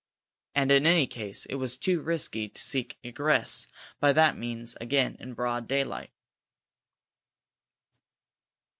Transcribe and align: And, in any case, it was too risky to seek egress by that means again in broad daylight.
And, 0.55 0.71
in 0.71 0.87
any 0.87 1.05
case, 1.05 1.45
it 1.45 1.57
was 1.61 1.77
too 1.77 2.01
risky 2.01 2.49
to 2.49 2.59
seek 2.59 2.97
egress 3.03 3.67
by 3.99 4.13
that 4.13 4.35
means 4.35 4.75
again 4.81 5.15
in 5.19 5.35
broad 5.35 5.67
daylight. 5.67 6.09